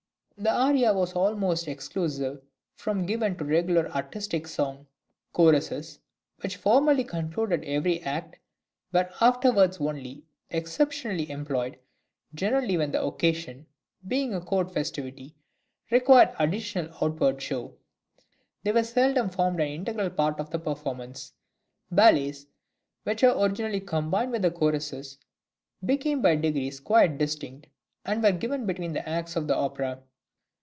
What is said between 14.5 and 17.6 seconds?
festivity, required additional outward